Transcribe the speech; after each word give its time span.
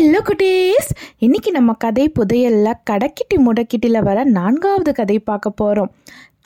Hello 0.00 0.20
குட்டீஸ். 0.28 0.90
இன்னைக்கு 1.18 1.50
நம்ம 1.50 1.72
கதை 1.72 2.12
புதையல்ல 2.18 2.72
கடக்கிட்டி 2.90 3.36
முடக்கிட்டியில் 3.36 4.02
வர 4.02 4.24
நான்காவது 4.24 4.92
கதை 4.92 5.18
பார்க்க 5.18 5.50
போகிறோம் 5.50 5.90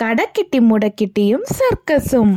கடக்கிட்டி 0.02 0.56
முடக்கிட்டியும் 0.56 1.44
சர்க்கஸும். 1.58 2.32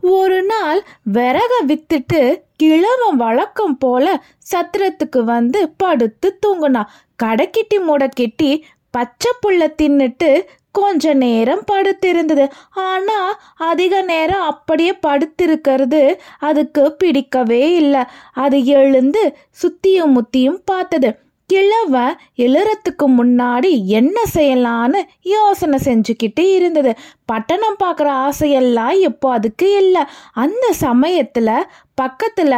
ஒரு 0.00 0.42
நாள் 0.42 0.82
விறக 1.12 1.52
வித்துட்டு 1.66 2.42
கிழவன் 2.56 3.16
வழக்கம் 3.16 3.78
போல 3.78 4.24
சத்திரத்துக்கு 4.52 5.24
வந்து 5.24 5.74
படுத்து 5.76 6.38
தூங்குனான் 6.46 6.92
கடக்கிட்டி 7.22 7.78
முடக்கிட்டி 7.88 8.62
பச்சை 8.90 9.32
புல்ல 9.42 9.72
தின்னுட்டு 9.82 10.42
கொஞ்ச 10.72 11.14
நேரம் 11.14 11.64
படுத்திருந்தது. 11.72 12.46
ஆனா 12.70 13.18
அதிக 13.56 14.02
நேரம் 14.02 14.40
அப்படியே 14.40 14.92
படுத்திருக்கிறது 15.06 16.02
அதுக்கு 16.38 16.92
பிடிக்கவே 16.92 17.64
இல்லை. 17.74 18.02
அது 18.32 18.64
எழுந்து 18.64 19.36
சுத்தியும் 19.62 20.16
முத்தியும் 20.16 20.60
பார்த்தது. 20.64 21.10
கிழவ 21.46 21.94
எழுறதுக்கு 22.36 23.06
முன்னாடி 23.06 23.70
என்ன 23.84 24.18
செய்யலான்னு 24.34 25.00
யோசனை 25.22 25.78
செஞ்சுக்கிட்டு 25.84 26.44
இருந்தது. 26.54 26.92
பட்டணம் 27.24 27.76
பார்க்குற 27.84 28.08
ஆசையெல்லாம் 28.26 28.94
இப்போ 29.00 29.30
அதுக்கு 29.30 29.76
இல்லை. 29.76 30.02
அந்த 30.32 30.72
சமயத்தில் 30.72 31.66
பக்கத்தில் 31.94 32.56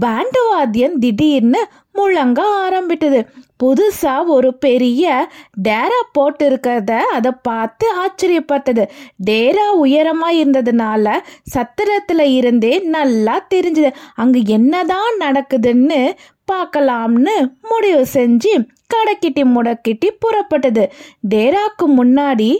பேண்டு 0.00 0.40
வாத்தியம் 0.50 0.98
திடீர்னு 0.98 1.66
முழங்க 1.92 2.42
ஆரம்பிட்டது. 2.62 3.26
புதுசா 3.62 4.26
ஒரு 4.26 4.54
பெரிய 4.54 5.28
டேரா 5.68 6.00
போட்டு 6.12 6.50
இருக்கிறத 6.50 6.90
அதை 7.16 7.32
பார்த்து 7.42 7.86
ஆச்சரியப்பட்டது. 8.04 8.84
டேரா 9.30 9.66
உயரமா 9.82 10.28
இருந்ததுனால 10.30 11.16
சத்திரத்துல 11.54 12.20
இருந்தே 12.20 12.78
நல்லா 12.78 13.46
தெரிஞ்சுது. 13.54 13.92
அங்க 14.14 14.40
என்னதான் 14.46 15.18
நடக்குதுன்னு 15.20 16.00
பார்க்கலாம்னு 16.52 17.36
முடிவு 17.70 18.06
செஞ்சு 18.12 18.54
கடைக்கிட்டி 18.94 19.42
முடக்கிட்டி 19.54 20.08
புறப்பட்டது. 20.18 20.84
டேராக்கு 21.34 21.86
முன்னாடி 21.86 22.50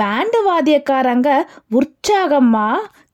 பேண்டு 0.00 0.38
வாத்தியக்காரங்க 0.48 1.28
உற்சாகமா 1.70 2.68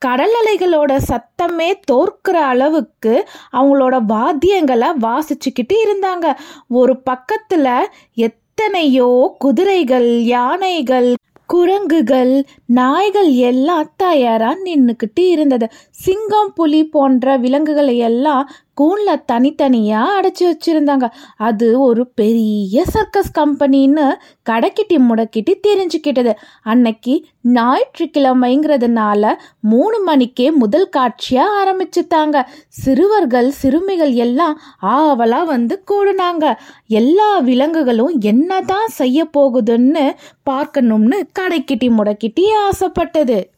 கடல் 0.05 0.35
அலைகளோட 0.41 0.93
சத்தமே 1.09 1.71
தோற்கிற 1.85 2.37
அளவுக்கு 2.45 3.15
அவங்களோட 3.53 3.97
வாத்தியங்களை 4.13 4.89
வாசிச்சுக்கிட்டு 5.07 5.77
இருந்தாங்க. 5.85 6.27
ஒரு 6.69 6.95
பக்கத்துல 7.11 7.67
எத்தனையோ 8.15 9.11
குதிரைகள் 9.39 10.11
யானைகள் 10.35 11.11
குரங்குகள் 11.47 12.33
நாய்கள் 12.67 13.31
எல்லாம் 13.51 13.93
தயாரா 13.97 14.51
நின்றுக்கிட்டு 14.65 15.23
இருந்தது. 15.31 15.67
சிங்கம் 15.91 16.53
புலி 16.53 16.83
போன்ற 16.89 17.37
விலங்குகளை 17.37 17.97
எல்லாம் 17.99 18.45
கூண்ல 18.81 19.15
தனித்தனியா 19.33 20.03
அடைச்சி 20.19 20.45
வச்சிருந்தாங்க. 20.45 21.11
அது 21.37 21.81
ஒரு 21.81 22.07
பெரிய 22.09 22.85
சர்க்கஸ் 22.85 23.33
கம்பெனின்னு 23.39 24.07
கடைக்கிட்டி 24.51 24.99
முடக்கிட்டி 24.99 25.55
தெரிஞ்சுக்கிட்டது. 25.67 26.33
அன்னைக்கு 26.63 27.15
ஞாயிற்றுக்கிழமைங்கிறதுனால 27.45 29.33
மூணு 29.61 30.01
மணிக்கே 30.01 30.51
முதல் 30.51 30.89
காட்சியா 30.97 31.45
ஆரம்பிச்சுட்டாங்க. 31.61 32.47
சிறுவர்கள் 32.69 33.51
சிறுமிகள் 33.51 34.13
எல்லாம் 34.13 34.61
ஆவலா 34.83 35.45
வந்து 35.45 35.83
கூடுனாங்க. 35.91 36.57
எல்லா 36.87 37.39
விலங்குகளும் 37.39 38.19
என்னதான் 38.21 38.89
செய்ய 38.89 39.29
போகுதுன்னு 39.39 40.11
பார்க்கணும்னு 40.43 41.27
கடைக்கிட்டி 41.39 41.89
முடக்கிட்டி 41.99 42.47
ஆசைப்பட்டது. 42.67 43.51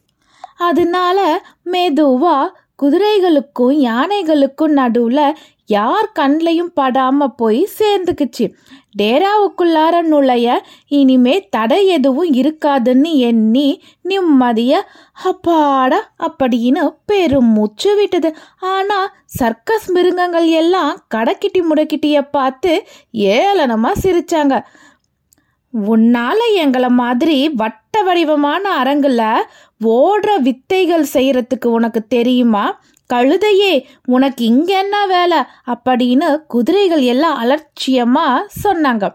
அதனால 0.56 1.44
மெதுவா 1.72 2.36
குதிரைகளுக்கும் 2.76 3.74
யானைகளுக்கும் 3.80 4.72
நடுவில் 4.72 5.36
யார் 5.66 6.12
கண்லையும் 6.12 6.72
படாம 6.76 7.26
போய் 7.36 7.68
சேர்ந்துக்குச்சு. 7.78 8.46
டேராவுக்குள்ளார 8.98 10.02
நுழைய 10.02 10.64
இனிமே 10.88 11.48
தடை 11.50 11.86
எதுவும் 11.86 12.32
இருக்காதுன்னு 12.32 13.12
எண்ணி 13.28 13.82
நிம்மதிய 14.02 14.82
அப்பாடா 15.22 16.00
அப்படின்னு 16.18 16.82
பெரும் 17.06 17.50
மூச்சு 17.52 17.96
விட்டது. 17.96 18.34
ஆனா 18.60 19.14
சர்க்கஸ் 19.24 19.90
மிருகங்கள் 19.90 20.48
எல்லாம் 20.48 21.06
கடைக்கிட்டி 21.14 21.60
முடக்கிட்டிய 21.60 22.28
பார்த்து 22.30 22.84
ஏளனமா 23.12 23.92
சிரிச்சாங்க. 24.02 24.64
உன்னால 25.74 26.36
எங்களை 26.54 26.88
மாதிரி 26.88 27.48
வட்ட 27.48 28.02
வடிவமான 28.02 28.82
அரங்குல 28.82 29.34
ஓடுற 29.84 30.38
வித்தைகள் 30.38 31.06
செய்யறதுக்கு 31.12 31.66
உனக்கு 31.66 32.06
தெரியுமா? 32.06 32.80
கழுதையே 33.14 33.82
உனக்கு 34.04 34.44
இங்க 34.44 34.78
என்ன 34.78 35.06
வேலை? 35.06 35.38
அப்படின்னு 35.66 36.46
குதிரைகள் 36.46 37.00
எல்லாம் 37.00 37.44
அலட்சியமா 37.44 38.42
சொன்னாங்க. 38.64 39.14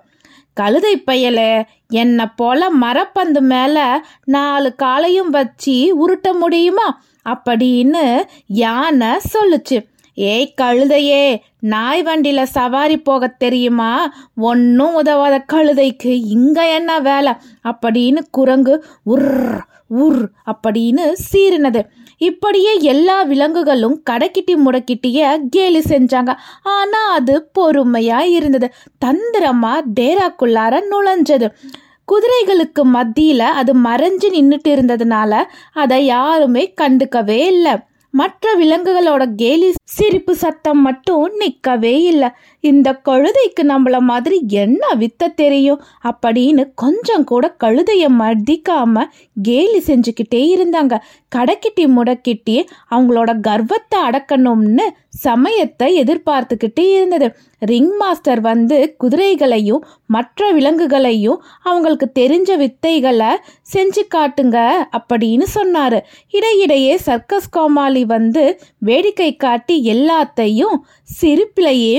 கழுதை 0.53 1.03
பயலே 1.07 1.63
என்னை 1.89 2.25
போல 2.35 2.69
மரப்பந்து 2.81 3.39
மேல 3.39 4.05
நாலு 4.23 4.75
காலையும் 4.75 5.29
வச்சு 5.29 5.95
உருட்ட 5.99 6.37
முடியுமா? 6.39 7.01
அப்படின்னு 7.29 8.23
யானை 8.47 9.07
சொல்லுச்சு. 9.07 9.89
ஏய் 10.19 10.53
கழுதையே 10.61 11.39
நாய் 11.59 12.03
வண்டியில 12.03 12.43
சவாரி 12.43 12.97
போக 12.97 13.27
தெரியுமா? 13.27 14.13
ஒன்றும் 14.35 14.93
உதவாத 14.93 15.45
கழுதைக்கு 15.53 16.21
இங்க 16.25 16.73
என்ன 16.73 16.99
வேலை? 16.99 17.33
அப்படின்னு 17.63 18.17
குரங்கு 18.31 18.85
உர் 19.03 19.59
உர் 19.87 20.29
அப்படின்னு 20.45 21.13
சீறினது. 21.33 21.85
இப்படியே 22.17 22.77
எல்லா 22.79 23.21
விலங்குகளும் 23.21 24.03
கடைக்கிட்டி 24.09 24.55
முடக்கிட்டிய 24.55 25.37
கேலி 25.49 25.79
செஞ்சாங்க. 25.79 26.33
ஆனா 26.63 27.11
அது 27.11 27.49
பொறுமையா 27.59 28.19
இருந்தது. 28.19 28.73
தந்திரமா 29.05 29.81
டேராக்குள்ளார 29.99 30.81
நுழைஞ்சது. 30.91 31.51
குதிரைகளுக்கு 32.11 32.81
மத்தியில் 32.83 33.39
அது 33.39 33.73
மறைஞ்சு 33.75 34.25
நின்றுட்டு 34.31 34.67
இருந்ததுனால 34.67 35.43
அதை 35.73 36.05
யாருமே 36.05 36.73
கண்டுக்கவே 36.81 37.45
இல்லை. 37.45 37.77
மற்ற 38.13 38.53
விலங்குகளோட 38.59 39.23
கேலி 39.35 39.73
சிரிப்பு 39.83 40.35
சத்தம் 40.35 40.81
மட்டும் 40.81 41.35
நிற்கவே 41.35 42.01
இல்லை. 42.01 42.29
இந்த 42.67 42.89
கழுதைக்கு 43.09 43.61
நம்மள 43.63 43.97
மாதிரி 44.09 44.37
என்ன 44.61 44.83
வித்த 44.99 45.33
தெரியும்? 45.35 45.81
அப்படின்னு 46.03 46.63
கொஞ்சம் 46.75 47.23
கூட 47.23 47.55
கழுதைய 47.63 48.05
மதிக்காம 48.21 49.03
கேலி 49.41 49.81
செஞ்சுக்கிட்டே 49.85 50.41
இருந்தாங்க. 50.57 50.93
கடைக்கிட்டி 51.35 51.85
முடக்கிட்டி 51.97 52.57
அவங்களோட 52.91 53.31
கர்வத்தை 53.39 53.99
அடக்கணும்னு 54.09 54.85
சமயத்தை 55.25 55.87
எதிர்பார்த்துக்கிட்டே 56.01 56.85
இருந்தது. 56.95 57.27
ரிங் 57.59 57.93
மாஸ்டர் 57.99 58.41
வந்து 58.41 58.77
குதிரைகளையும் 58.97 59.85
மற்ற 60.07 60.49
விலங்குகளையும் 60.51 61.39
அவங்களுக்கு 61.63 62.07
தெரிஞ்ச 62.19 62.49
வித்தைகளை 62.63 63.31
செஞ்சு 63.73 64.03
காட்டுங்க 64.15 64.57
அப்படின்னு 64.97 65.45
சொன்னாரு. 65.55 65.99
இடையிடையே 66.31 66.97
சர்க்கஸ் 66.97 67.49
கோமாளி 67.49 68.03
வந்து 68.05 68.43
வேடிக்கை 68.79 69.29
காட்டி 69.35 69.75
எல்லாத்தையும் 69.93 70.75
சிரிப்பிலேயே 71.21 71.95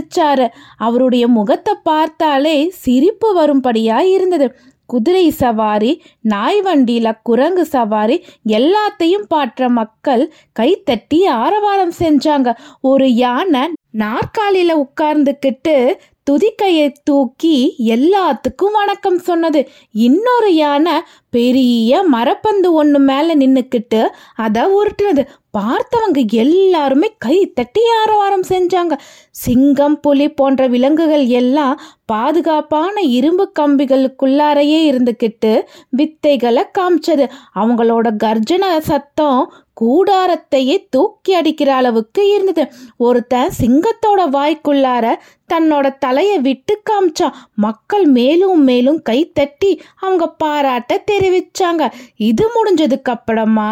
சிரிச்சாரு. 0.00 0.48
அவருடைய 0.76 1.28
முகத்தை 1.28 1.74
பார்த்தாலே 1.82 2.70
சிரிப்பு 2.70 3.28
வரும்படியா 3.40 3.98
இருந்தது. 3.98 4.56
குதிரை 4.86 5.30
சவாரி 5.30 6.02
நாய் 6.20 6.60
வண்டியில 6.60 7.18
குரங்கு 7.22 7.64
சவாரி 7.64 8.24
எல்லாத்தையும் 8.48 9.26
பாற்ற 9.28 9.68
மக்கள் 9.68 10.32
கைத்தட்டி 10.60 11.26
ஆரவாரம் 11.26 11.92
செஞ்சாங்க. 11.98 12.56
ஒரு 12.80 13.14
யானை 13.14 13.60
நாற்காலியில 13.98 14.72
உட்கார்ந்துக்கிட்டு 14.84 15.94
துதிக்கையை 16.22 16.92
தூக்கி 17.04 17.74
எல்லாத்துக்கும் 17.84 18.72
வணக்கம் 18.72 19.18
சொன்னது. 19.18 19.68
இன்னொரு 19.92 20.54
யானை 20.54 20.92
பெரிய 21.30 22.04
மரப்பந்து 22.12 22.68
ஒன்று 22.70 22.98
மேலே 22.98 23.34
நின்றுக்கிட்டு 23.34 24.02
அதை 24.34 24.62
உருட்டுனது. 24.62 25.24
பார்த்தவங்க 25.58 26.20
எல்லாருமே 26.30 27.08
கை 27.18 27.52
தட்டி 27.54 27.80
ஆரவாரம் 28.00 28.44
செஞ்சாங்க. 28.48 28.92
சிங்கம் 29.30 30.00
புலி 30.00 30.28
போன்ற 30.28 30.66
விலங்குகள் 30.66 31.24
எல்லாம் 31.26 31.80
பாதுகாப்பான 32.04 33.00
இரும்பு 33.00 33.52
கம்பிகளுக்குள்ளாரையே 33.60 34.80
இருந்துக்கிட்டு 34.90 35.52
வித்தைகளை 35.96 36.64
காமிச்சது. 36.78 37.26
அவங்களோட 37.54 38.08
கர்ஜன 38.24 38.78
சத்தம் 38.78 39.52
கூடாரத்தையே 39.80 40.86
தூக்கி 40.90 41.34
அடிக்கிற 41.34 41.74
அளவுக்கு 41.74 42.22
இருந்தது. 42.30 42.64
ஒருத்தன் 42.96 43.52
சிங்கத்தோட 43.60 44.20
வாய்க்குள்ளார 44.36 45.14
தன்னோட 45.52 45.98
தலையை 45.98 46.38
விட்டு 46.38 46.82
காமிச்சான். 46.90 47.36
மக்கள் 47.54 48.04
மேலும் 48.04 48.62
மேலும் 48.62 49.02
கை 49.02 49.30
தட்டி 49.32 49.80
அவங்க 50.00 50.28
பாராட்ட 50.28 50.98
தெரிவிச்சாங்க. 51.22 51.82
இது 52.30 52.44
முடிஞ்சதுக்கு 52.56 53.12
அப்புறமா 53.16 53.70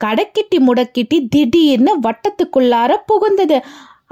கடைக்கிட்டி 0.00 0.58
முடக்கிட்டி 0.68 1.16
திடீர்னு 1.28 1.92
வட்டத்துக்குள்ளார 2.06 2.92
புகுந்தது. 3.10 3.58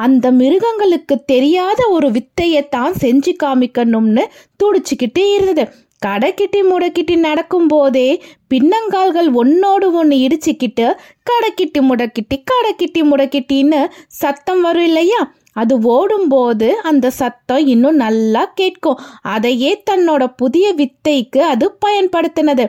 அந்த 0.05 0.27
மிருகங்களுக்கு 0.41 1.15
தெரியாத 1.25 1.81
ஒரு 1.89 2.09
வித்தையை 2.11 2.63
தான் 2.69 2.93
செஞ்சு 3.03 3.33
காமிக்கணும்னு 3.45 4.25
துடிச்சுக்கிட்டே 4.61 5.25
இருந்தது. 5.37 5.65
கடைக்கிட்டி 6.07 6.61
முடக்கிட்டி 6.71 7.15
நடக்கும்போதே 7.25 8.09
பின்னங்கால்கள் 8.53 9.29
ஒன்னோடு 9.41 9.87
ஒன்று 10.01 10.17
இடிச்சுக்கிட்டு 10.27 10.87
கடைக்கிட்டி 11.31 11.81
முடக்கிட்டி 11.89 12.37
கடைக்கிட்டி 12.51 13.01
முடக்கிட்டின்னு 13.11 13.81
சத்தம் 14.21 14.63
வரும் 14.67 14.87
இல்லையா? 14.91 15.21
அது 15.59 15.75
ஓடும்போது 15.95 16.69
அந்த 16.83 17.07
சத்தம் 17.21 17.67
இன்னும் 17.67 18.01
நல்லா 18.05 18.43
கேட்கும். 18.55 19.01
அதையே 19.35 19.73
தன்னோட 19.91 20.25
புதிய 20.37 20.67
வித்தைக்கு 20.73 21.41
அது 21.45 21.67
பயன்படுத்தினது. 21.87 22.67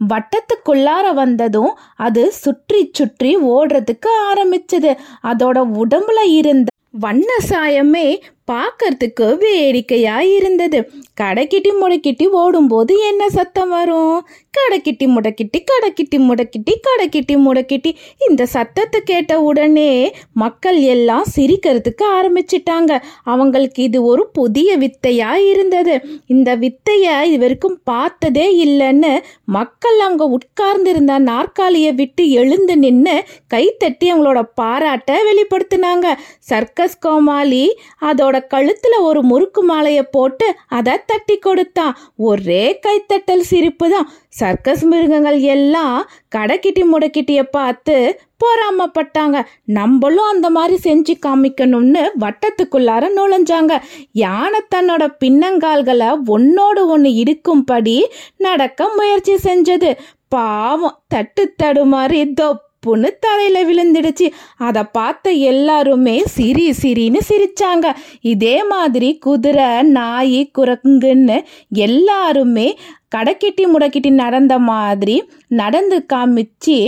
வட்டத்துக்குள்ளார 0.00 1.06
வந்ததும் 1.14 1.72
அது 2.06 2.22
சுற்றி 2.42 2.80
சுற்றி 2.92 3.32
ஓடுறதுக்கு 3.52 4.10
ஆரம்பிச்சது. 4.30 4.92
அதோட 5.22 5.58
உடம்புல 5.82 6.20
இருந்த 6.32 6.68
வண்ண 7.02 7.30
சாயமே 7.48 8.06
பார்க்கறதுக்கு 8.48 9.26
வேடிக்கையா 9.38 10.20
இருந்தது 10.20 10.78
கடைக்கிட்டி 11.20 11.70
முடக்கிட்டி 11.80 12.26
ஓடும்போது 12.26 12.94
என்ன 13.08 13.28
சத்தம் 13.28 13.68
வரும்? 13.68 14.26
கடைக்கிட்டி 14.58 15.06
முடக்கிட்டி 15.06 15.58
கடைக்கிட்டி 15.70 16.18
முடக்கிட்டி 16.28 16.72
கடைக்கிட்டி 16.86 17.34
முடக்கிட்டி. 17.46 17.90
இந்த 18.28 18.46
சத்தத்தை 18.46 19.00
கேட்ட 19.04 19.40
உடனே 19.40 20.14
மக்கள் 20.32 20.78
எல்லாம் 20.94 21.26
சிரிக்கிறதுக்கு 21.36 22.04
ஆரம்பிச்சிட்டாங்க. 22.18 22.92
அவங்களுக்கு 23.24 23.82
இது 23.82 24.02
ஒரு 24.02 24.28
புதிய 24.32 24.78
வித்தையா 24.78 25.32
இருந்தது 25.52 26.00
இந்த 26.26 26.56
வித்தைய 26.56 27.22
இதுவரைக்கும் 27.22 27.80
பார்த்ததே 27.84 28.46
இல்லைன்னு 28.66 29.12
மக்கள் 29.44 29.98
அவங்க 29.98 30.24
உட்கார்ந்திருந்த 30.24 31.18
நாற்காலியை 31.18 31.92
விட்டு 31.92 32.30
எழுந்து 32.30 32.76
நின்று 32.76 33.16
கைத்தட்டி 33.54 34.08
அவங்களோட 34.12 34.42
பாராட்ட 34.54 35.18
வெளிப்படுத்தினாங்க. 35.28 36.06
சர்க்கஸ் 36.38 36.98
கோமாளி 36.98 37.64
அதோட 38.00 38.36
கழுத்துல 38.54 39.00
ஒரு 39.00 39.22
முறுக்கு 39.22 39.62
மாலையை 39.62 40.02
போட்டு 40.02 40.54
அதை 40.68 40.98
தட்டி 41.06 41.36
கொடுத்தான் 41.38 41.96
ஒரே 42.16 42.80
கைத்தட்டல் 42.86 43.40
சிரிப்பு 43.40 43.90
தான் 43.90 44.10
சர்க்கஸ் 44.28 44.84
மிருகங்கள் 44.84 45.40
எல்லாம் 45.40 46.10
கடைக்கிட்டி 46.36 46.82
முடக்கிட்டிய 46.92 47.42
பார்த்து 47.42 48.20
பொறாமப்பட்டாங்க. 48.44 49.42
நம்மளும் 49.64 50.28
அந்த 50.28 50.50
மாதிரி 50.50 50.78
செஞ்சு 50.82 51.14
காமிக்கணும்னு 51.26 52.02
வட்டத்துக்குள்ளார 52.20 53.10
நுழைஞ்சாங்க. 53.16 53.78
யானை 54.12 54.60
தன்னோட 54.74 55.06
பின்னங்கால்களை 55.24 56.10
ஒன்னோடு 56.26 56.86
ஒன்று 56.86 57.12
இருக்கும்படி 57.12 58.06
நடக்க 58.36 58.88
முயற்சி 58.96 59.34
செஞ்சது. 59.34 59.92
பாவம் 60.28 60.98
தட்டு 61.08 61.54
தடுமாறி 61.62 62.32
தொப் 62.34 62.69
புண்ணு 62.86 63.08
தலையில் 63.24 63.66
விழுந்துடுச்சு. 63.68 64.26
அதை 64.68 64.82
பார்த்த 64.96 65.32
எல்லாருமே 65.52 66.16
சிரி 66.36 66.66
சிரின்னு 66.82 67.20
சிரிச்சாங்க. 67.30 67.86
இதே 68.32 68.56
மாதிரி 68.72 69.10
குதிரை 69.26 69.70
நாய் 69.98 70.42
குரங்குன்னு 70.58 71.38
எல்லாருமே 71.86 72.68
கடைக்கிட்டி 73.16 73.64
முடக்கிட்டி 73.72 74.10
நடந்த 74.24 74.54
மாதிரி 74.72 75.16
நடந்து 75.60 75.98
காமிச்சு 76.12 76.78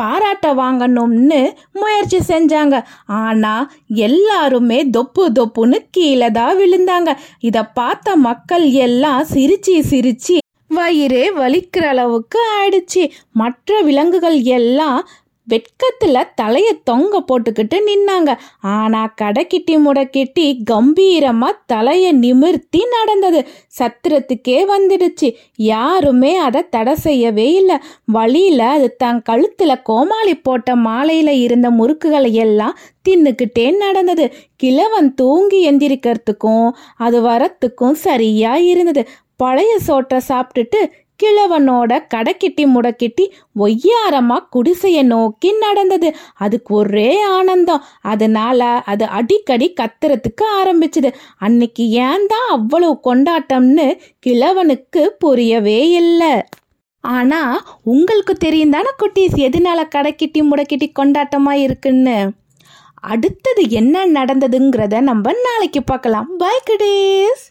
பாராட்ட 0.00 0.46
வாங்கணும்னு 0.60 1.40
முயற்சி 1.80 2.18
செஞ்சாங்க. 2.28 2.76
ஆனால் 3.24 3.68
எல்லாருமே 4.06 4.78
தொப்பு 4.96 5.24
தொப்புன்னு 5.38 5.78
கீழே 5.96 6.30
தான் 6.38 6.58
விழுந்தாங்க. 6.62 7.10
இதை 7.48 7.62
பார்த்த 7.80 8.16
மக்கள் 8.28 8.64
எல்லாம் 8.86 9.22
சிரிச்சு 9.34 9.76
சிரிச்சு 9.92 10.36
வயிறே 10.74 11.30
வலிக்கிற 11.30 11.84
அளவுக்கு 11.84 12.40
ஆயிடுச்சு. 12.56 13.10
மற்ற 13.32 13.80
விலங்குகள் 13.80 14.40
எல்லாம் 14.42 15.08
வெட்கத்தில் 15.46 16.14
தலைய 16.42 16.68
தொங்க 16.84 17.24
போட்டுக்கிட்டு 17.26 17.76
நின்னாங்க. 17.88 18.34
ஆனா 18.60 19.14
கடைக்கிட்டி 19.22 19.76
முடக்கிட்டி 19.76 20.56
கம்பீரமா 20.70 21.50
தலைய 21.72 22.12
நிமிர்த்தி 22.12 22.80
நடந்தது. 22.90 23.46
சத்திரத்துக்கே 23.78 24.64
வந்துடுச்சு. 24.74 25.34
யாருமே 25.56 26.36
அதை 26.36 26.68
தடை 26.68 26.94
செய்யவே 26.94 27.52
இல்லை. 27.52 27.76
வழியில 28.04 28.64
அது 28.66 28.96
தன் 28.96 29.22
கழுத்துல 29.30 29.82
கோமாளி 29.82 30.34
போட்ட 30.34 30.76
மாலையில 30.76 31.28
இருந்த 31.28 31.70
முறுக்குகளை 31.70 32.32
எல்லாம் 32.32 32.78
தின்னுக்கிட்டே 33.08 33.76
நடந்தது. 33.76 34.32
கிழவன் 34.56 35.14
தூங்கி 35.14 35.70
எந்திரிக்கிறதுக்கும் 35.70 36.70
அது 36.96 37.22
வரத்துக்கும் 37.22 37.92
சரியா 37.92 38.56
இருந்தது. 38.56 39.08
பழைய 39.36 39.78
சோற்றை 39.78 40.20
சாப்பிட்டுட்டு 40.28 40.80
கிழவனோட 41.22 41.98
கடைக்கிட்டி 42.14 42.64
முடக்கிட்டி 42.64 43.24
ஒய்யாரமா 43.58 44.36
குடிசைய 44.52 45.02
நோக்கி 45.02 45.52
நடந்தது. 45.58 46.14
அதுக்கு 46.34 46.74
ஒரே 46.74 47.22
ஆனந்தம். 47.22 47.84
அதனால 48.00 48.64
அது 48.84 49.04
அடிக்கடி 49.04 49.74
கத்துறதுக்கு 49.80 50.44
ஆரம்பிச்சது. 50.62 51.12
அன்னைக்கு 51.38 51.88
ஏன் 51.88 52.26
தான் 52.26 52.48
அவ்வளவு 52.48 53.00
கொண்டாட்டம்னு 53.04 53.98
கிழவனுக்கு 54.26 55.06
புரியவே 55.06 55.90
இல்லை. 55.90 56.42
ஆனா 57.00 57.64
உங்களுக்கு 57.82 58.34
தெரியும் 58.34 58.70
தானே 58.70 58.90
குட்டீஸ் 59.02 59.36
எதனால 59.36 59.80
கடைக்கிட்டி 59.94 60.42
முடக்கிட்டி 60.42 60.88
கொண்டாட்டமா 61.00 61.52
இருக்குன்னு? 61.52 62.30
அடுத்தது 62.94 63.70
என்ன 63.70 64.06
நடந்ததுங்கிறத 64.06 65.00
நம்ம 65.00 65.32
நாளைக்கு 65.44 65.82
பார்க்கலாம். 65.82 66.30
பை 66.38 66.56
குட்டீஸ் 66.70 67.44